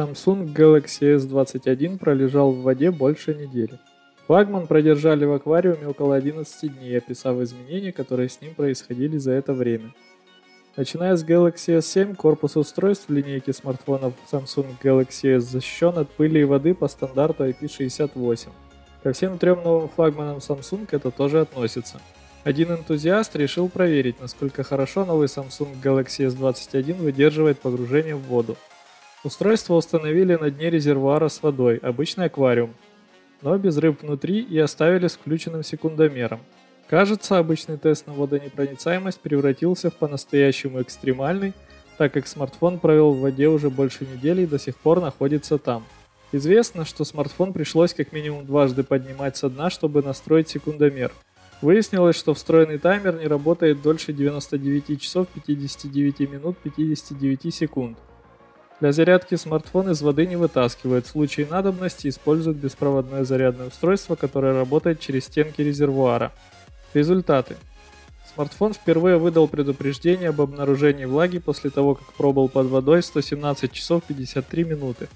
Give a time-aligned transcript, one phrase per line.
[0.00, 3.78] Samsung Galaxy S21 пролежал в воде больше недели.
[4.26, 9.52] Флагман продержали в аквариуме около 11 дней, описав изменения, которые с ним происходили за это
[9.52, 9.92] время.
[10.74, 16.40] Начиная с Galaxy S7, корпус устройств в линейке смартфонов Samsung Galaxy S защищен от пыли
[16.40, 18.48] и воды по стандарту IP68.
[19.02, 22.00] Ко всем трем новым флагманам Samsung это тоже относится.
[22.42, 28.56] Один энтузиаст решил проверить, насколько хорошо новый Samsung Galaxy S21 выдерживает погружение в воду.
[29.22, 32.74] Устройство установили на дне резервуара с водой, обычный аквариум,
[33.42, 36.40] но без рыб внутри и оставили с включенным секундомером.
[36.88, 41.52] Кажется, обычный тест на водонепроницаемость превратился в по-настоящему экстремальный,
[41.98, 45.84] так как смартфон провел в воде уже больше недели и до сих пор находится там.
[46.32, 51.12] Известно, что смартфон пришлось как минимум дважды поднимать со дна, чтобы настроить секундомер.
[51.60, 57.98] Выяснилось, что встроенный таймер не работает дольше 99 часов 59 минут 59 секунд.
[58.80, 61.06] Для зарядки смартфон из воды не вытаскивают.
[61.06, 66.32] В случае надобности используют беспроводное зарядное устройство, которое работает через стенки резервуара.
[66.94, 67.56] Результаты.
[68.34, 74.02] Смартфон впервые выдал предупреждение об обнаружении влаги после того, как пробыл под водой 117 часов
[74.04, 75.08] 53 минуты.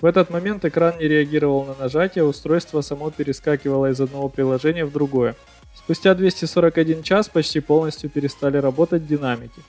[0.00, 4.90] В этот момент экран не реагировал на нажатие, устройство само перескакивало из одного приложения в
[4.90, 5.36] другое.
[5.76, 9.62] Спустя 241 час почти полностью перестали работать динамики.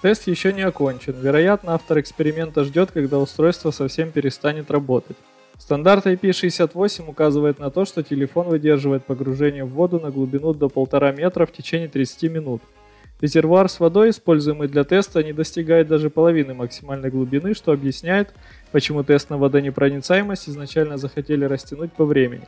[0.00, 1.14] Тест еще не окончен.
[1.20, 5.16] Вероятно, автор эксперимента ждет, когда устройство совсем перестанет работать.
[5.58, 11.16] Стандарт IP68 указывает на то, что телефон выдерживает погружение в воду на глубину до 1,5
[11.16, 12.62] метра в течение 30 минут.
[13.20, 18.32] Резервуар с водой, используемый для теста, не достигает даже половины максимальной глубины, что объясняет,
[18.70, 22.46] почему тест на водонепроницаемость изначально захотели растянуть по времени.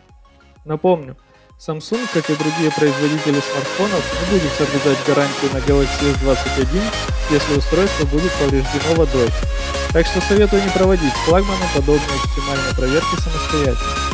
[0.64, 1.16] Напомню,
[1.61, 6.83] Samsung, как и другие производители смартфонов, не будет соблюдать гарантию на Galaxy S21,
[7.30, 9.28] если устройство будет повреждено водой.
[9.92, 14.09] Так что советую не проводить флагману подобные экстремальные проверки самостоятельно.